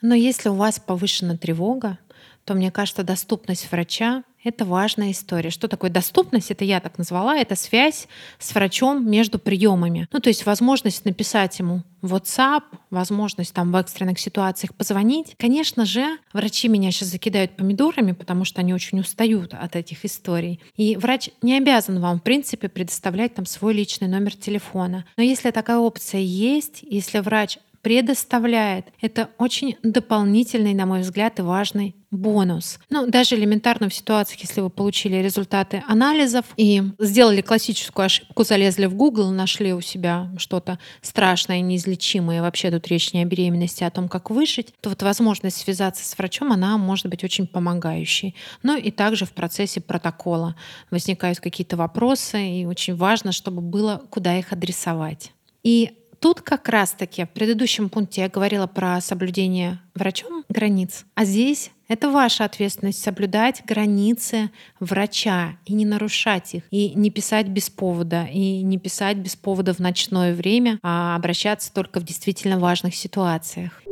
но 0.00 0.14
если 0.14 0.50
у 0.50 0.54
вас 0.54 0.78
повышена 0.78 1.36
тревога, 1.36 1.98
то, 2.44 2.54
мне 2.54 2.70
кажется, 2.70 3.02
доступность 3.02 3.70
врача 3.72 4.22
это 4.44 4.64
важная 4.64 5.10
история. 5.10 5.50
Что 5.50 5.68
такое 5.68 5.90
доступность? 5.90 6.50
Это 6.50 6.64
я 6.64 6.80
так 6.80 6.98
назвала. 6.98 7.36
Это 7.36 7.56
связь 7.56 8.06
с 8.38 8.54
врачом 8.54 9.10
между 9.10 9.38
приемами. 9.38 10.06
Ну, 10.12 10.20
то 10.20 10.28
есть 10.28 10.46
возможность 10.46 11.04
написать 11.04 11.58
ему 11.58 11.82
WhatsApp, 12.02 12.62
возможность 12.90 13.54
там 13.54 13.72
в 13.72 13.76
экстренных 13.76 14.20
ситуациях 14.20 14.74
позвонить. 14.74 15.34
Конечно 15.38 15.86
же, 15.86 16.18
врачи 16.32 16.68
меня 16.68 16.90
сейчас 16.90 17.08
закидают 17.08 17.56
помидорами, 17.56 18.12
потому 18.12 18.44
что 18.44 18.60
они 18.60 18.74
очень 18.74 19.00
устают 19.00 19.54
от 19.54 19.74
этих 19.74 20.04
историй. 20.04 20.60
И 20.76 20.96
врач 20.96 21.30
не 21.40 21.56
обязан 21.56 22.00
вам, 22.00 22.20
в 22.20 22.22
принципе, 22.22 22.68
предоставлять 22.68 23.34
там 23.34 23.46
свой 23.46 23.72
личный 23.72 24.08
номер 24.08 24.36
телефона. 24.36 25.06
Но 25.16 25.22
если 25.22 25.50
такая 25.50 25.78
опция 25.78 26.20
есть, 26.20 26.80
если 26.82 27.20
врач 27.20 27.58
предоставляет. 27.84 28.86
Это 29.02 29.28
очень 29.36 29.76
дополнительный, 29.82 30.72
на 30.72 30.86
мой 30.86 31.02
взгляд, 31.02 31.38
и 31.38 31.42
важный 31.42 31.94
бонус. 32.10 32.78
Ну, 32.88 33.06
даже 33.06 33.34
элементарно 33.34 33.90
в 33.90 33.94
ситуациях, 33.94 34.40
если 34.40 34.62
вы 34.62 34.70
получили 34.70 35.16
результаты 35.16 35.82
анализов 35.86 36.46
и 36.56 36.82
сделали 36.98 37.42
классическую 37.42 38.06
ошибку, 38.06 38.42
залезли 38.42 38.86
в 38.86 38.94
Google, 38.94 39.30
нашли 39.32 39.74
у 39.74 39.82
себя 39.82 40.30
что-то 40.38 40.78
страшное, 41.02 41.60
неизлечимое, 41.60 42.40
вообще 42.40 42.70
тут 42.70 42.88
речь 42.88 43.12
не 43.12 43.22
о 43.22 43.26
беременности, 43.26 43.84
а 43.84 43.88
о 43.88 43.90
том, 43.90 44.08
как 44.08 44.30
выжить, 44.30 44.72
то 44.80 44.88
вот 44.88 45.02
возможность 45.02 45.58
связаться 45.58 46.08
с 46.08 46.16
врачом, 46.16 46.52
она 46.52 46.78
может 46.78 47.06
быть 47.08 47.22
очень 47.22 47.46
помогающей. 47.46 48.34
Ну 48.62 48.78
и 48.78 48.90
также 48.90 49.26
в 49.26 49.32
процессе 49.32 49.82
протокола 49.82 50.56
возникают 50.90 51.40
какие-то 51.40 51.76
вопросы, 51.76 52.48
и 52.48 52.64
очень 52.64 52.96
важно, 52.96 53.32
чтобы 53.32 53.60
было 53.60 54.02
куда 54.08 54.38
их 54.38 54.52
адресовать. 54.52 55.32
И 55.64 55.98
Тут 56.24 56.40
как 56.40 56.70
раз-таки 56.70 57.26
в 57.26 57.28
предыдущем 57.28 57.90
пункте 57.90 58.22
я 58.22 58.30
говорила 58.30 58.66
про 58.66 58.98
соблюдение 59.02 59.78
врачом 59.94 60.42
границ, 60.48 61.04
а 61.14 61.26
здесь 61.26 61.70
это 61.86 62.08
ваша 62.08 62.46
ответственность 62.46 63.02
соблюдать 63.02 63.62
границы 63.66 64.50
врача 64.80 65.58
и 65.66 65.74
не 65.74 65.84
нарушать 65.84 66.54
их, 66.54 66.62
и 66.70 66.94
не 66.94 67.10
писать 67.10 67.48
без 67.48 67.68
повода, 67.68 68.24
и 68.32 68.62
не 68.62 68.78
писать 68.78 69.18
без 69.18 69.36
повода 69.36 69.74
в 69.74 69.80
ночное 69.80 70.34
время, 70.34 70.78
а 70.82 71.14
обращаться 71.14 71.70
только 71.70 72.00
в 72.00 72.04
действительно 72.04 72.58
важных 72.58 72.96
ситуациях. 72.96 73.82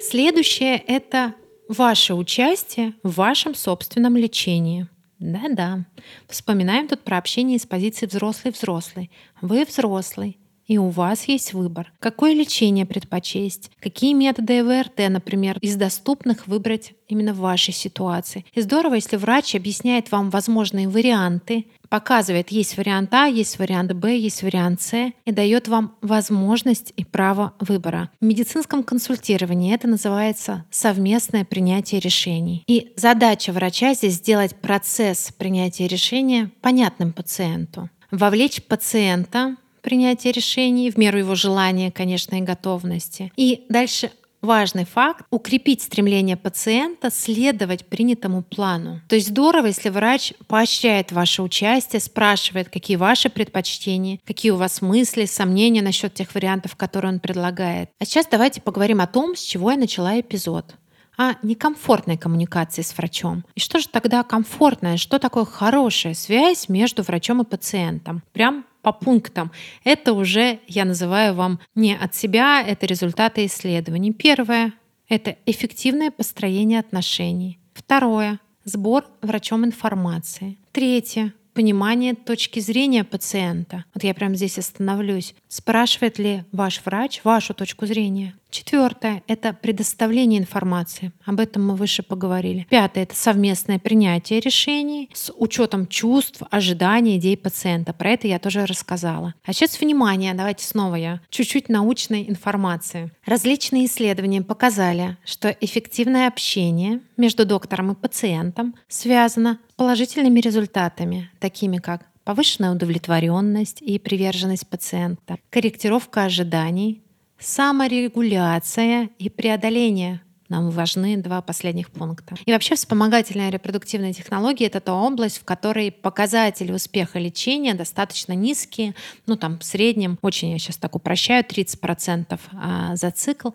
Следующее— 0.00 0.76
это 0.86 1.34
ваше 1.68 2.14
участие 2.14 2.92
в 3.02 3.16
вашем 3.16 3.56
собственном 3.56 4.16
лечении. 4.16 4.86
Да-да. 5.20 5.84
Вспоминаем 6.28 6.88
тут 6.88 7.02
про 7.02 7.18
общение 7.18 7.58
с 7.58 7.66
позиции 7.66 8.06
взрослый-взрослый. 8.06 9.10
Вы 9.42 9.66
взрослый, 9.66 10.38
и 10.70 10.78
у 10.78 10.88
вас 10.88 11.24
есть 11.24 11.52
выбор. 11.52 11.92
Какое 11.98 12.32
лечение 12.32 12.86
предпочесть? 12.86 13.72
Какие 13.80 14.12
методы 14.14 14.60
ЭВРТ, 14.60 15.10
например, 15.10 15.58
из 15.60 15.74
доступных 15.74 16.46
выбрать 16.46 16.92
именно 17.08 17.34
в 17.34 17.38
вашей 17.38 17.74
ситуации? 17.74 18.44
И 18.54 18.60
здорово, 18.60 18.94
если 18.94 19.16
врач 19.16 19.56
объясняет 19.56 20.12
вам 20.12 20.30
возможные 20.30 20.88
варианты, 20.88 21.66
показывает, 21.88 22.52
есть 22.52 22.76
вариант 22.76 23.12
А, 23.12 23.26
есть 23.26 23.58
вариант 23.58 23.94
Б, 23.94 24.16
есть 24.16 24.44
вариант 24.44 24.80
С 24.80 25.10
и 25.24 25.32
дает 25.32 25.66
вам 25.66 25.96
возможность 26.02 26.92
и 26.96 27.04
право 27.04 27.52
выбора. 27.58 28.08
В 28.20 28.24
медицинском 28.24 28.84
консультировании 28.84 29.74
это 29.74 29.88
называется 29.88 30.64
совместное 30.70 31.44
принятие 31.44 32.00
решений. 32.00 32.62
И 32.68 32.92
задача 32.94 33.52
врача 33.52 33.94
здесь 33.94 34.14
сделать 34.14 34.54
процесс 34.54 35.32
принятия 35.36 35.88
решения 35.88 36.52
понятным 36.60 37.12
пациенту. 37.12 37.90
Вовлечь 38.12 38.62
пациента 38.62 39.56
принятия 39.80 40.32
решений 40.32 40.90
в 40.90 40.96
меру 40.96 41.18
его 41.18 41.34
желания, 41.34 41.90
конечно, 41.90 42.36
и 42.36 42.40
готовности. 42.40 43.32
И 43.36 43.64
дальше 43.68 44.10
важный 44.42 44.84
факт— 44.84 45.24
укрепить 45.30 45.82
стремление 45.82 46.36
пациента 46.36 47.10
следовать 47.10 47.86
принятому 47.86 48.42
плану. 48.42 49.00
То 49.08 49.16
есть 49.16 49.28
здорово, 49.28 49.66
если 49.66 49.88
врач 49.88 50.32
поощряет 50.46 51.12
ваше 51.12 51.42
участие, 51.42 52.00
спрашивает, 52.00 52.68
какие 52.68 52.96
ваши 52.96 53.28
предпочтения, 53.28 54.18
какие 54.24 54.52
у 54.52 54.56
вас 54.56 54.80
мысли, 54.82 55.24
сомнения 55.26 55.82
насчет 55.82 56.14
тех 56.14 56.34
вариантов, 56.34 56.76
которые 56.76 57.12
он 57.12 57.20
предлагает. 57.20 57.90
А 57.98 58.04
сейчас 58.04 58.26
давайте 58.30 58.60
поговорим 58.60 59.00
о 59.00 59.06
том, 59.06 59.36
с 59.36 59.40
чего 59.40 59.70
я 59.70 59.76
начала 59.76 60.18
эпизод 60.20 60.74
о 61.20 61.34
некомфортной 61.42 62.16
коммуникации 62.16 62.80
с 62.80 62.96
врачом. 62.96 63.44
И 63.54 63.60
что 63.60 63.78
же 63.78 63.88
тогда 63.88 64.22
комфортная, 64.22 64.96
что 64.96 65.18
такое 65.18 65.44
хорошая 65.44 66.14
связь 66.14 66.70
между 66.70 67.02
врачом 67.02 67.42
и 67.42 67.44
пациентом? 67.44 68.22
Прям 68.32 68.64
по 68.80 68.92
пунктам. 68.92 69.52
Это 69.84 70.14
уже 70.14 70.60
я 70.66 70.86
называю 70.86 71.34
вам 71.34 71.60
не 71.74 71.94
от 71.94 72.14
себя, 72.14 72.62
это 72.66 72.86
результаты 72.86 73.44
исследований. 73.44 74.14
Первое— 74.14 74.72
это 75.10 75.36
эффективное 75.44 76.10
построение 76.10 76.80
отношений. 76.80 77.58
Второе— 77.74 78.40
сбор 78.64 79.04
врачом 79.20 79.66
информации. 79.66 80.56
Третье 80.72 81.34
понимание 81.52 82.14
точки 82.14 82.60
зрения 82.60 83.04
пациента. 83.04 83.84
Вот 83.92 84.04
я 84.04 84.14
прямо 84.14 84.36
здесь 84.36 84.56
остановлюсь. 84.56 85.34
Спрашивает 85.48 86.18
ли 86.18 86.44
ваш 86.52 86.80
врач 86.82 87.20
вашу 87.24 87.52
точку 87.52 87.84
зрения? 87.84 88.34
Четвертое— 88.50 89.22
это 89.28 89.52
предоставление 89.52 90.40
информации. 90.40 91.12
Об 91.24 91.40
этом 91.40 91.66
мы 91.66 91.76
выше 91.76 92.02
поговорили. 92.02 92.66
Пятое— 92.68 93.02
это 93.04 93.14
совместное 93.14 93.78
принятие 93.78 94.40
решений 94.40 95.08
с 95.14 95.32
учетом 95.36 95.86
чувств, 95.86 96.42
ожиданий, 96.50 97.16
идей 97.16 97.36
пациента. 97.36 97.92
Про 97.92 98.10
это 98.10 98.26
я 98.26 98.38
тоже 98.38 98.66
рассказала. 98.66 99.34
А 99.44 99.52
сейчас 99.52 99.80
внимание, 99.80 100.34
давайте 100.34 100.64
снова 100.64 100.96
я 100.96 101.20
чуть-чуть 101.30 101.68
научной 101.68 102.28
информации. 102.28 103.12
Различные 103.24 103.86
исследования 103.86 104.42
показали, 104.42 105.16
что 105.24 105.48
эффективное 105.48 106.26
общение 106.26 107.00
между 107.16 107.46
доктором 107.46 107.92
и 107.92 107.94
пациентом 107.94 108.74
связано 108.88 109.58
с 109.70 109.74
положительными 109.74 110.40
результатами, 110.40 111.30
такими 111.38 111.78
как 111.78 112.04
повышенная 112.24 112.72
удовлетворенность 112.72 113.80
и 113.80 113.98
приверженность 113.98 114.68
пациента, 114.68 115.38
корректировка 115.50 116.24
ожиданий, 116.24 117.02
саморегуляция 117.40 119.10
и 119.18 119.28
преодоление 119.28 120.20
нам 120.50 120.68
важны 120.70 121.16
два 121.16 121.40
последних 121.40 121.90
пункта. 121.90 122.34
И 122.44 122.52
вообще 122.52 122.74
вспомогательная 122.74 123.50
репродуктивная 123.50 124.12
технология— 124.12 124.66
это 124.66 124.80
та 124.80 124.94
область, 124.94 125.38
в 125.38 125.44
которой 125.44 125.92
показатели 125.92 126.72
успеха 126.72 127.20
лечения 127.20 127.72
достаточно 127.74 128.32
низкие, 128.32 128.94
ну 129.26 129.36
там 129.36 129.60
в 129.60 129.64
среднем, 129.64 130.18
очень 130.22 130.50
я 130.50 130.58
сейчас 130.58 130.76
так 130.76 130.96
упрощаю, 130.96 131.44
30% 131.44 132.40
а, 132.52 132.96
за 132.96 133.10
цикл. 133.12 133.50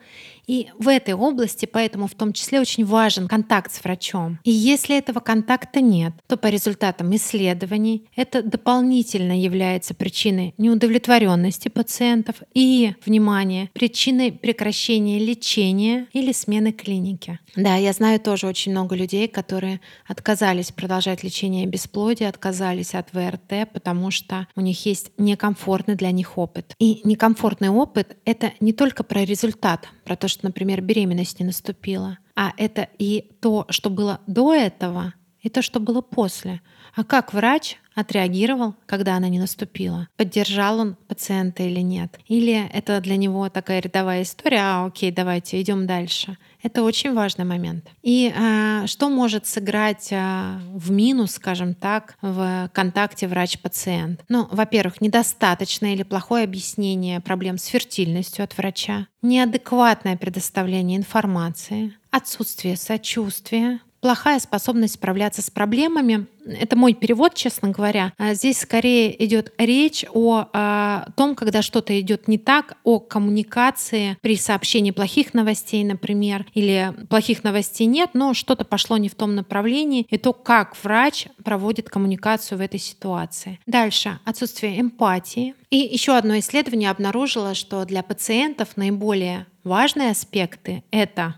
И 0.47 0.69
в 0.77 0.87
этой 0.87 1.13
области 1.13 1.65
поэтому 1.65 2.07
в 2.07 2.15
том 2.15 2.33
числе 2.33 2.59
очень 2.59 2.85
важен 2.85 3.27
контакт 3.27 3.73
с 3.73 3.83
врачом. 3.83 4.39
И 4.43 4.51
если 4.51 4.97
этого 4.97 5.19
контакта 5.19 5.81
нет, 5.81 6.13
то 6.27 6.37
по 6.37 6.47
результатам 6.47 7.15
исследований 7.15 8.05
это 8.15 8.41
дополнительно 8.41 9.39
является 9.39 9.93
причиной 9.93 10.53
неудовлетворенности 10.57 11.69
пациентов 11.69 12.35
и, 12.53 12.93
внимание, 13.05 13.69
причиной 13.73 14.31
прекращения 14.31 15.19
лечения 15.19 16.07
или 16.13 16.31
смены 16.31 16.71
клинике. 16.71 17.39
Да, 17.55 17.75
я 17.75 17.93
знаю 17.93 18.19
тоже 18.19 18.47
очень 18.47 18.71
много 18.71 18.95
людей, 18.95 19.27
которые 19.27 19.79
отказались 20.07 20.71
продолжать 20.71 21.23
лечение 21.23 21.65
бесплодия, 21.65 22.29
отказались 22.29 22.93
от 22.93 23.13
ВРТ, 23.13 23.71
потому 23.73 24.11
что 24.11 24.47
у 24.55 24.61
них 24.61 24.85
есть 24.85 25.11
некомфортный 25.17 25.95
для 25.95 26.11
них 26.11 26.37
опыт. 26.37 26.73
И 26.79 27.01
некомфортный 27.03 27.69
опыт— 27.69 28.17
это 28.25 28.51
не 28.59 28.73
только 28.73 29.03
про 29.03 29.23
результат, 29.23 29.87
про 30.03 30.15
то, 30.15 30.27
что, 30.35 30.45
например, 30.45 30.81
беременность 30.81 31.39
не 31.39 31.45
наступила, 31.45 32.17
а 32.35 32.51
это 32.57 32.89
и 32.99 33.31
то, 33.41 33.65
что 33.69 33.89
было 33.89 34.19
до 34.27 34.53
этого, 34.53 35.13
и 35.41 35.49
то, 35.49 35.61
что 35.61 35.79
было 35.79 36.01
после. 36.01 36.61
А 36.95 37.03
как 37.03 37.33
врач 37.33 37.77
отреагировал, 37.93 38.75
когда 38.85 39.15
она 39.15 39.29
не 39.29 39.39
наступила? 39.39 40.07
Поддержал 40.17 40.79
он 40.79 40.95
пациента 41.07 41.63
или 41.63 41.79
нет? 41.79 42.19
Или 42.27 42.67
это 42.73 42.99
для 42.99 43.15
него 43.15 43.49
такая 43.49 43.79
рядовая 43.79 44.23
история, 44.23 44.61
а 44.61 44.85
окей, 44.85 45.11
давайте 45.11 45.61
идем 45.61 45.87
дальше. 45.87 46.37
Это 46.65 46.81
очень 46.81 47.13
важный 47.13 47.45
момент. 47.45 47.85
И 48.01 48.33
а, 48.35 48.87
что 48.87 49.09
может 49.09 49.45
сыграть 49.45 50.09
а, 50.11 50.59
в 50.73 50.89
минус, 50.89 51.33
скажем 51.33 51.75
так, 51.75 52.17
в 52.23 52.71
контакте 52.73 53.27
врач-пациент? 53.27 54.23
Ну, 54.29 54.47
во-первых, 54.49 54.99
недостаточное 54.99 55.93
или 55.93 56.01
плохое 56.01 56.43
объяснение 56.43 57.19
проблем 57.19 57.59
с 57.59 57.65
фертильностью 57.65 58.43
от 58.43 58.57
врача, 58.57 59.05
неадекватное 59.21 60.17
предоставление 60.17 60.97
информации, 60.97 61.93
отсутствие 62.09 62.77
сочувствия, 62.77 63.79
плохая 64.05 64.37
способность 64.37 64.93
справляться 64.93 65.41
с 65.41 65.49
проблемами. 65.49 66.27
Это 66.45 66.75
мой 66.75 66.93
перевод, 66.93 67.33
честно 67.33 67.69
говоря. 67.69 68.13
А 68.19 68.35
здесь 68.35 68.59
скорее 68.59 69.25
идет 69.25 69.51
речь 69.57 70.05
о, 70.13 70.41
о 70.41 70.49
а, 70.53 71.07
том, 71.17 71.33
когда 71.33 71.63
что-то 71.63 71.99
идет 71.99 72.27
не 72.27 72.37
так, 72.37 72.77
о 72.83 72.99
коммуникации 72.99 74.15
при 74.21 74.37
сообщении 74.37 74.91
плохих 74.91 75.33
новостей, 75.33 75.83
например, 75.83 76.45
или 76.53 76.93
плохих 77.09 77.43
новостей 77.43 77.87
нет, 77.87 78.11
но 78.13 78.35
что-то 78.35 78.63
пошло 78.63 78.97
не 78.97 79.09
в 79.09 79.15
том 79.15 79.33
направлении, 79.33 80.05
и 80.07 80.19
то, 80.19 80.33
как 80.33 80.77
врач 80.83 81.25
проводит 81.43 81.89
коммуникацию 81.89 82.59
в 82.59 82.61
этой 82.61 82.79
ситуации. 82.79 83.59
Дальше 83.65 84.19
отсутствие 84.23 84.79
эмпатии. 84.79 85.55
И 85.71 85.77
еще 85.77 86.15
одно 86.15 86.37
исследование 86.37 86.91
обнаружило, 86.91 87.55
что 87.55 87.83
для 87.85 88.03
пациентов 88.03 88.77
наиболее 88.77 89.47
важные 89.63 90.11
аспекты— 90.11 90.83
это 90.91 91.37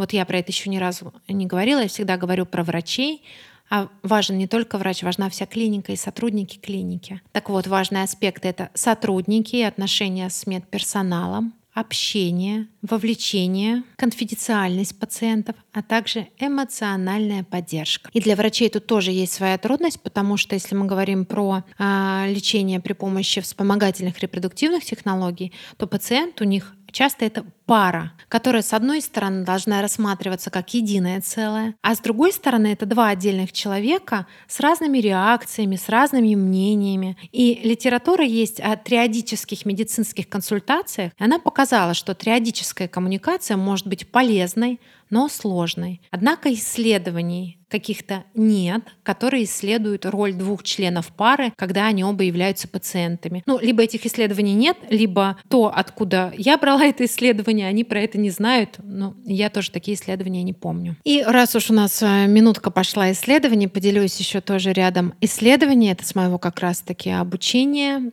вот 0.00 0.12
я 0.12 0.24
про 0.24 0.38
это 0.38 0.50
еще 0.50 0.70
ни 0.70 0.78
разу 0.78 1.12
не 1.28 1.46
говорила, 1.46 1.80
я 1.80 1.88
всегда 1.88 2.16
говорю 2.16 2.46
про 2.46 2.64
врачей, 2.64 3.22
а 3.68 3.88
важен 4.02 4.36
не 4.36 4.48
только 4.48 4.78
врач, 4.78 5.02
важна 5.02 5.30
вся 5.30 5.46
клиника 5.46 5.92
и 5.92 5.96
сотрудники 5.96 6.58
клиники. 6.58 7.20
Так 7.32 7.50
вот, 7.50 7.68
важные 7.68 8.02
аспекты— 8.02 8.48
это 8.48 8.70
сотрудники 8.74 9.56
и 9.56 9.62
отношения 9.62 10.28
с 10.28 10.46
медперсоналом, 10.46 11.54
общение, 11.72 12.66
вовлечение, 12.82 13.84
конфиденциальность 13.96 14.98
пациентов, 14.98 15.54
а 15.72 15.82
также 15.82 16.26
эмоциональная 16.38 17.44
поддержка. 17.44 18.10
И 18.12 18.20
для 18.20 18.34
врачей 18.34 18.68
тут 18.70 18.86
тоже 18.86 19.12
есть 19.12 19.32
своя 19.32 19.56
трудность, 19.56 20.00
потому 20.00 20.36
что 20.36 20.54
если 20.54 20.74
мы 20.74 20.86
говорим 20.86 21.24
про 21.24 21.62
а, 21.78 22.26
лечение 22.26 22.80
при 22.80 22.94
помощи 22.94 23.40
вспомогательных 23.40 24.18
репродуктивных 24.18 24.84
технологий, 24.84 25.52
то 25.76 25.86
пациент 25.86 26.40
у 26.40 26.44
них 26.44 26.74
Часто 26.92 27.24
это 27.24 27.44
пара, 27.70 28.10
которая 28.26 28.62
с 28.62 28.72
одной 28.72 29.00
стороны 29.00 29.44
должна 29.44 29.80
рассматриваться 29.80 30.50
как 30.50 30.74
единое 30.74 31.20
целое, 31.20 31.76
а 31.82 31.94
с 31.94 32.00
другой 32.00 32.32
стороны 32.32 32.72
это 32.72 32.84
два 32.84 33.10
отдельных 33.10 33.52
человека 33.52 34.26
с 34.48 34.58
разными 34.58 34.98
реакциями, 34.98 35.76
с 35.76 35.88
разными 35.88 36.34
мнениями. 36.34 37.16
И 37.30 37.60
литература 37.62 38.24
есть 38.24 38.58
о 38.58 38.76
триадических 38.76 39.66
медицинских 39.66 40.28
консультациях. 40.28 41.12
Она 41.16 41.38
показала, 41.38 41.94
что 41.94 42.12
триадическая 42.12 42.88
коммуникация 42.88 43.56
может 43.56 43.86
быть 43.86 44.10
полезной, 44.10 44.80
но 45.10 45.28
сложной. 45.28 46.00
Однако 46.10 46.52
исследований 46.52 47.58
каких-то 47.68 48.24
нет, 48.34 48.82
которые 49.02 49.44
исследуют 49.44 50.04
роль 50.04 50.34
двух 50.34 50.62
членов 50.64 51.08
пары, 51.08 51.52
когда 51.56 51.86
они 51.86 52.04
оба 52.04 52.24
являются 52.24 52.66
пациентами. 52.68 53.42
Ну, 53.46 53.58
либо 53.60 53.82
этих 53.82 54.04
исследований 54.06 54.54
нет, 54.54 54.76
либо 54.88 55.38
то, 55.48 55.72
откуда 55.74 56.32
я 56.36 56.58
брала 56.58 56.84
это 56.86 57.04
исследование, 57.04 57.59
они 57.62 57.84
про 57.84 58.00
это 58.00 58.18
не 58.18 58.30
знают. 58.30 58.76
Но 58.82 59.14
я 59.24 59.50
тоже 59.50 59.70
такие 59.70 59.96
исследования 59.96 60.42
не 60.42 60.52
помню. 60.52 60.96
И 61.04 61.22
раз 61.22 61.54
уж 61.56 61.70
у 61.70 61.74
нас 61.74 62.02
э, 62.02 62.26
минутка 62.26 62.70
пошла 62.70 63.10
исследований, 63.12 63.68
поделюсь 63.68 64.18
еще 64.18 64.40
тоже 64.40 64.72
рядом 64.72 65.14
исследований. 65.20 65.90
Это 65.90 66.04
с 66.04 66.14
моего 66.14 66.38
как 66.38 66.60
раз-таки 66.60 67.10
обучения 67.10 68.10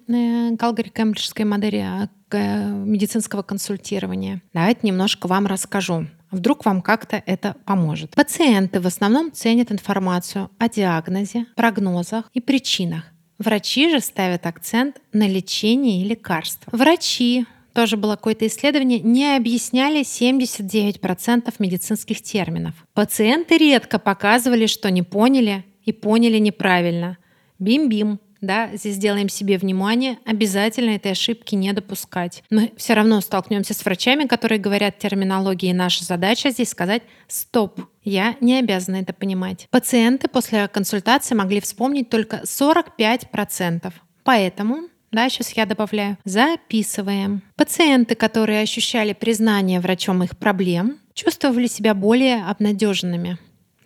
Калгари 0.58 0.90
Кембриджской 0.90 1.46
модели 1.46 1.78
а, 1.78 2.10
э, 2.32 2.70
медицинского 2.70 3.42
консультирования. 3.42 4.42
Давайте 4.54 4.82
немножко 4.84 5.28
вам 5.28 5.48
расскажу. 5.48 6.08
Вдруг 6.32 6.66
вам 6.66 6.82
как-то 6.82 7.22
это 7.26 7.56
поможет. 7.66 8.12
Пациенты 8.12 8.82
в 8.82 8.88
основном 8.88 9.32
ценят 9.32 9.72
информацию 9.72 10.50
о 10.58 10.68
диагнозе, 10.68 11.46
прогнозах 11.56 12.30
и 12.34 12.42
причинах. 12.42 13.04
Врачи 13.40 13.90
же 13.90 14.00
ставят 14.00 14.46
акцент 14.46 15.00
на 15.14 15.28
лечение 15.28 16.02
и 16.02 16.06
лекарства. 16.06 16.76
Врачи, 16.76 17.46
тоже 17.78 17.96
было 17.96 18.16
какое-то 18.16 18.48
исследование, 18.48 19.00
не 19.02 19.36
объясняли 19.36 20.02
79% 20.02 21.54
медицинских 21.60 22.24
терминов. 22.24 22.74
Пациенты 22.96 23.60
редко 23.60 24.00
показывали, 24.00 24.66
что 24.66 24.90
не 24.90 25.04
поняли 25.04 25.64
и 25.86 25.92
поняли 25.92 26.40
неправильно. 26.40 27.20
Бим-бим, 27.60 28.20
да, 28.42 28.72
здесь 28.74 28.98
делаем 28.98 29.30
себе 29.30 29.60
внимание, 29.60 30.18
обязательно 30.26 30.96
этой 30.96 31.12
ошибки 31.12 31.54
не 31.54 31.72
допускать. 31.72 32.44
Мы 32.50 32.72
все 32.78 32.96
равно 32.96 33.22
столкнемся 33.22 33.76
с 33.76 33.86
врачами, 33.86 34.24
которые 34.24 34.58
говорят 34.58 34.98
терминологии, 34.98 35.70
и 35.70 35.74
наша 35.74 36.04
задача 36.04 36.50
здесь 36.50 36.70
сказать 36.70 37.04
«стоп». 37.28 37.80
Я 38.04 38.38
не 38.42 38.58
обязана 38.58 38.96
это 38.96 39.14
понимать. 39.14 39.68
Пациенты 39.70 40.30
после 40.30 40.68
консультации 40.68 41.36
могли 41.36 41.62
вспомнить 41.62 42.10
только 42.10 42.38
45%. 42.38 43.94
Поэтому 44.24 44.88
да, 45.12 45.30
сейчас 45.30 45.52
я 45.54 45.66
добавляю. 45.66 46.18
Записываем. 46.26 47.42
Пациенты, 47.56 48.16
которые 48.16 48.62
ощущали 48.62 49.14
признание 49.14 49.80
врачом 49.80 50.24
их 50.24 50.38
проблем, 50.38 51.00
чувствовали 51.14 51.68
себя 51.68 51.94
более 51.94 52.44
обнадеженными. 52.46 53.38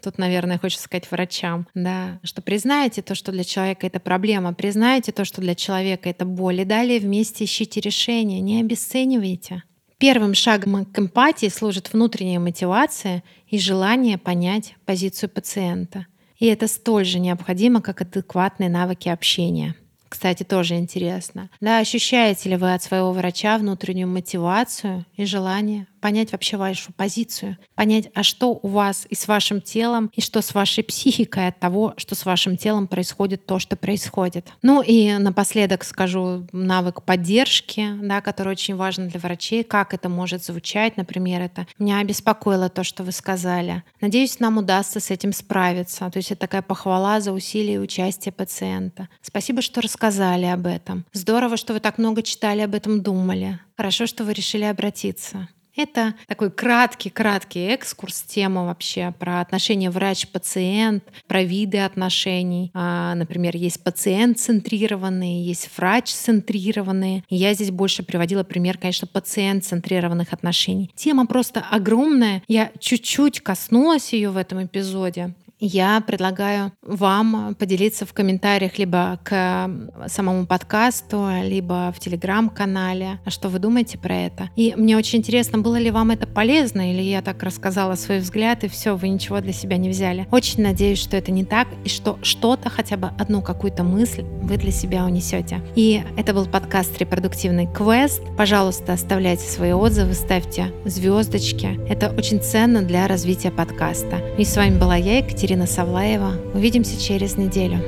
Тут, 0.03 0.17
наверное, 0.17 0.57
хочется 0.57 0.86
сказать 0.86 1.10
врачам, 1.12 1.67
да, 1.75 2.19
что 2.23 2.41
признайте 2.41 3.03
то, 3.03 3.13
что 3.13 3.31
для 3.31 3.43
человека 3.43 3.86
это 3.86 3.99
проблема, 3.99 4.53
признайте 4.53 5.12
то, 5.12 5.25
что 5.25 5.41
для 5.41 5.53
человека 5.53 6.10
это 6.10 6.25
боль, 6.25 6.62
и 6.62 6.65
далее 6.65 6.99
вместе 6.99 7.45
ищите 7.45 7.79
решение, 7.81 8.41
не 8.41 8.60
обесценивайте. 8.60 9.63
Первым 9.99 10.34
шагом 10.34 10.86
к 10.86 10.97
эмпатии 10.97 11.49
служит 11.49 11.93
внутренняя 11.93 12.39
мотивация 12.39 13.23
и 13.47 13.60
желание 13.60 14.17
понять 14.17 14.73
позицию 14.86 15.29
пациента. 15.29 16.07
И 16.39 16.47
это 16.47 16.67
столь 16.67 17.05
же 17.05 17.19
необходимо, 17.19 17.81
как 17.81 18.01
адекватные 18.01 18.71
навыки 18.71 19.10
общения. 19.10 19.75
Кстати, 20.12 20.43
тоже 20.43 20.76
интересно. 20.76 21.50
Да, 21.62 21.78
ощущаете 21.78 22.50
ли 22.50 22.58
вы 22.58 22.74
от 22.74 22.84
своего 22.84 23.13
врача 23.13 23.58
внутреннюю 23.58 24.10
мотивацию 24.10 25.06
и 25.15 25.24
желание 25.24 25.88
понять 26.02 26.32
вообще 26.32 26.58
вашу 26.58 26.91
позицию, 26.91 27.58
понять, 27.76 28.10
а 28.15 28.24
что 28.24 28.60
у 28.62 28.67
вас 28.67 29.06
и 29.08 29.15
с 29.15 29.28
вашим 29.28 29.62
телом, 29.62 30.12
и 30.13 30.19
что 30.19 30.41
с 30.41 30.54
вашей 30.54 30.84
психикой 30.84 31.47
от 31.47 31.60
того, 31.60 31.93
что 31.95 32.15
с 32.15 32.26
вашим 32.26 32.58
телом 32.58 32.88
происходит 32.88 33.45
то, 33.45 33.60
что 33.60 33.76
происходит. 33.76 34.50
Ну 34.63 34.82
и 34.82 35.13
напоследок 35.13 35.84
скажу 35.84 36.47
навык 36.52 37.04
поддержки, 37.04 37.88
да, 38.02 38.21
который 38.21 38.50
очень 38.50 38.76
важен 38.76 39.08
для 39.10 39.19
врачей, 39.19 39.63
как 39.63 39.93
это 39.93 40.10
может 40.10 40.43
звучать, 40.43 40.97
например, 40.97 41.41
это 41.41 41.67
меня 41.78 42.00
обеспокоило 42.00 42.67
то, 42.67 42.84
что 42.84 43.04
вы 43.04 43.12
сказали. 43.12 43.84
Надеюсь, 44.02 44.39
нам 44.39 44.58
удастся 44.58 45.00
с 45.00 45.12
этим 45.12 45.32
справиться. 45.32 46.10
То 46.10 46.17
есть 46.17 46.32
это 46.32 46.41
такая 46.41 46.63
похвала 46.63 47.21
за 47.21 47.32
усилия 47.32 47.76
и 47.76 47.78
участие 47.78 48.32
пациента. 48.32 49.08
Спасибо, 49.21 49.62
что 49.62 49.82
рассказали 49.82 50.01
об 50.46 50.66
этом. 50.68 51.06
Здорово, 51.14 51.58
что 51.58 51.74
вы 51.74 51.80
так 51.80 51.98
много 51.98 52.24
читали 52.24 52.62
об 52.62 52.76
этом, 52.76 53.02
думали. 53.02 53.60
Хорошо, 53.78 54.06
что 54.06 54.24
вы 54.24 54.34
решили 54.34 54.64
обратиться. 54.64 55.48
Это 55.76 56.16
такой 56.28 56.52
краткий-краткий 56.52 57.62
экскурс, 57.68 58.24
тема 58.24 58.66
вообще 58.66 59.14
про 59.18 59.40
отношения 59.40 59.90
врач-пациент, 59.90 61.04
про 61.28 61.44
виды 61.44 61.80
отношений. 61.80 62.72
А, 62.74 63.16
например, 63.16 63.56
есть 63.56 63.82
пациент-центрированные, 63.84 65.46
есть 65.46 65.70
врач-центрированные. 65.78 67.24
я 67.30 67.54
здесь 67.54 67.72
больше 67.72 68.04
приводила 68.04 68.44
пример, 68.44 68.78
конечно, 68.78 69.08
пациент-центрированных 69.08 70.34
отношений. 70.34 70.92
Тема 70.96 71.26
просто 71.26 71.62
огромная. 71.62 72.44
Я 72.48 72.72
чуть-чуть 72.80 73.40
коснулась 73.40 74.12
ее 74.12 74.30
в 74.30 74.38
этом 74.38 74.66
эпизоде. 74.66 75.34
Я 75.62 76.02
предлагаю 76.02 76.74
вам 76.82 77.56
поделиться 77.56 78.08
в 78.08 78.13
комментариях 78.13 78.80
либо 78.80 79.19
к 79.24 79.69
самому 80.08 80.47
подкасту, 80.47 81.28
либо 81.43 81.93
в 81.95 82.00
телеграм-канале, 82.00 83.19
что 83.28 83.47
вы 83.47 83.60
думаете 83.60 84.00
про 84.00 84.15
это. 84.15 84.50
И 84.56 84.74
мне 84.76 84.97
очень 84.97 85.19
интересно, 85.19 85.60
было 85.60 85.76
ли 85.76 85.91
вам 85.91 86.10
это 86.10 86.26
полезно, 86.26 86.91
или 86.91 87.04
я 87.04 87.21
так 87.21 87.43
рассказала 87.43 87.93
свой 87.93 88.19
взгляд, 88.19 88.63
и 88.63 88.67
все, 88.67 88.95
вы 88.95 89.10
ничего 89.10 89.39
для 89.39 89.54
себя 89.54 89.78
не 89.78 89.89
взяли. 89.89 90.28
Очень 90.32 90.63
надеюсь, 90.63 91.00
что 91.00 91.15
это 91.15 91.32
не 91.32 91.45
так, 91.45 91.67
и 91.86 91.89
что 91.89 92.17
что-то, 92.24 92.69
хотя 92.71 92.97
бы 92.97 93.12
одну 93.19 93.43
какую-то 93.43 93.84
мысль 93.84 94.24
вы 94.24 94.58
для 94.58 94.71
себя 94.71 95.06
унесете. 95.06 95.62
И 95.76 96.04
это 96.17 96.34
был 96.34 96.47
подкаст 96.47 96.97
«Репродуктивный 96.97 97.67
квест». 97.71 98.24
Пожалуйста, 98.36 98.93
оставляйте 98.93 99.43
свои 99.43 99.74
отзывы, 99.74 100.15
ставьте 100.15 100.74
звездочки. 100.86 101.80
Это 101.88 102.10
очень 102.10 102.41
ценно 102.41 102.82
для 102.82 103.08
развития 103.08 103.52
подкаста. 103.52 104.17
И 104.39 104.43
с 104.43 104.58
вами 104.58 104.80
была 104.80 104.95
я, 104.95 105.19
Екатерина 105.19 105.51
Ирина 105.52 105.68
Савлаева. 105.68 106.36
Увидимся 106.54 106.98
через 106.98 107.36
неделю. 107.36 107.80